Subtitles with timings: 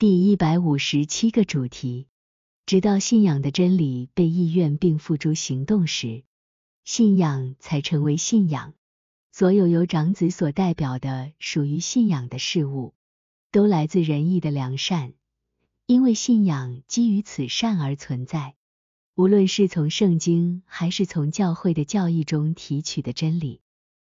[0.00, 2.06] 第一百五十七个主题，
[2.66, 6.22] 直到信仰的真理被意愿并付诸行动时，
[6.84, 8.74] 信仰才成为信仰。
[9.32, 12.94] 所有由长子所代表的属于信仰的事物，
[13.50, 15.14] 都来自仁义的良善，
[15.86, 18.54] 因为信仰基于此善而存在。
[19.16, 23.62] 无论是从圣经还是从教会的教义中提取的真理，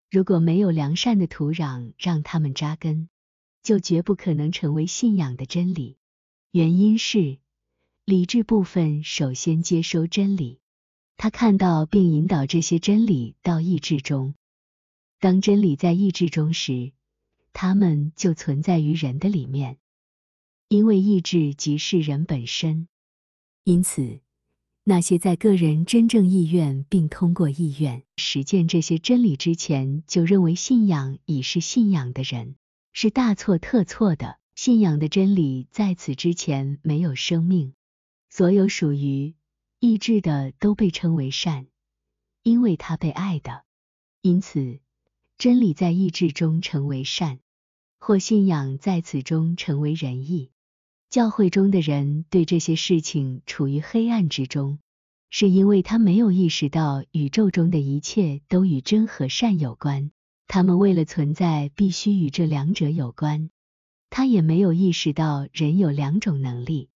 [0.10, 3.10] 如果没有良善的土壤让他们扎根，
[3.64, 5.98] 就绝不可能成为信仰的真理。
[6.52, 7.40] 原因是
[8.06, 10.60] 理智部分首先接收真理，
[11.18, 14.36] 他看到并引导这些真理到意志中。
[15.20, 16.92] 当真理在意志中时，
[17.54, 19.78] 它们就存在于人的里面，
[20.68, 22.88] 因为意志即是人本身。
[23.64, 24.20] 因此。
[24.86, 32.58] 那些在个人真正意愿并通过意愿实践这些真理之前就认为信仰已是信仰的人，
[32.94, 34.38] 是大错特错的。
[34.56, 37.74] 信仰的真理在此之前没有生命。
[38.30, 39.34] 所有属于
[39.80, 41.66] 意志的都被称为善，
[42.44, 43.64] 因为它被爱的。
[44.22, 44.80] 因此，
[45.38, 47.40] 真理在意志中成为善，
[48.00, 50.52] 或信仰在此中成为仁义。
[51.10, 54.80] 教会中的人对这些事情处于黑暗之中，
[55.32, 60.12] 是因为他没有意识到宇宙中的一切都与真和善有关，
[60.48, 63.50] 他们为了存在必须与这两者有关。
[64.10, 66.90] 他也没有意识到人有两种能力，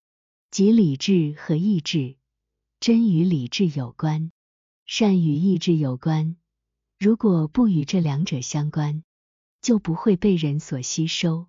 [0.51, 2.15] 即理智和意志，
[2.79, 4.31] 真与理智有关，
[4.85, 6.35] 善与意志有关。
[6.99, 9.03] 如果不与这两者相关，
[9.61, 11.47] 就不会被人所吸收。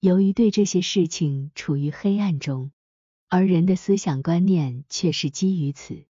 [0.00, 2.72] 由于对这些事情处于黑暗中，
[3.28, 6.06] 而人的思想观念却是基于此，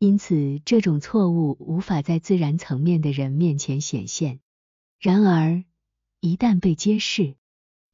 [0.00, 4.40] 因此这种错误无法在自然层面的人面前显现。
[5.00, 5.64] 然而，
[6.20, 7.34] 一旦被揭示，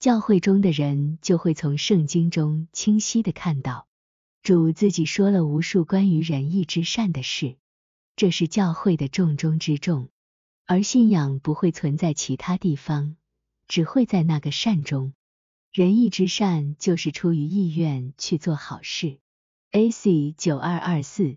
[0.00, 3.86] 教会中的人就会从圣经中清晰的看到，
[4.42, 7.58] 主自己说了无数关于仁义之善的事，
[8.16, 10.08] 这是教会的重中之重，
[10.66, 13.16] 而信仰不会存在其他地方，
[13.68, 15.14] 只会在那个善中。
[15.70, 19.20] 仁义之善就是出于意愿去做好事。
[19.70, 20.32] A.C.
[20.32, 21.36] 九二二四。